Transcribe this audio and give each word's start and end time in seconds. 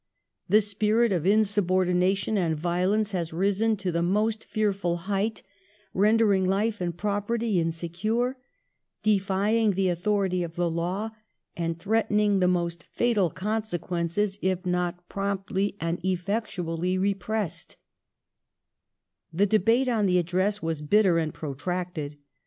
The 0.49 0.61
spirit 0.61 1.11
of 1.11 1.27
insubordination 1.27 2.35
and 2.35 2.57
violence 2.57 3.11
has 3.11 3.31
risen 3.31 3.77
to 3.77 3.91
the 3.91 4.01
most 4.01 4.45
fearful 4.45 4.97
height, 5.05 5.43
rendering 5.93 6.43
life 6.43 6.81
and 6.81 6.97
property 6.97 7.59
insecure, 7.59 8.35
defying 9.03 9.73
the 9.73 9.89
authority 9.89 10.41
of 10.41 10.55
the 10.55 10.71
law, 10.71 11.11
and 11.55 11.77
threatening 11.77 12.39
the 12.39 12.47
most 12.47 12.81
fatal 12.81 13.29
consequences 13.29 14.39
if 14.41 14.65
not 14.65 15.07
promptly 15.07 15.77
and 15.79 16.03
effectually 16.03 16.97
repressed," 16.97 17.77
The 19.31 19.45
debate 19.45 19.87
on 19.87 20.07
the 20.07 20.17
Address 20.17 20.63
was 20.63 20.81
bitter 20.81 21.19
and 21.19 21.31
protracted. 21.31 22.17